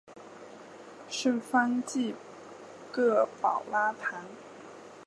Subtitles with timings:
[1.07, 2.15] 圣方济
[2.91, 4.25] 各保拉堂。